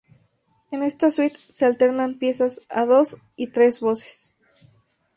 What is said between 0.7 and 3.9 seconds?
En esta suite se alternan piezas a dos y tres